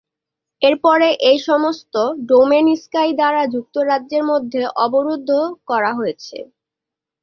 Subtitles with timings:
[0.61, 1.93] এরপরে এই সমস্ত
[2.29, 5.29] ডোমেন স্কাই দ্বারা যুক্তরাজ্যের মধ্যে অবরুদ্ধ
[5.69, 6.37] করা হয়েছে।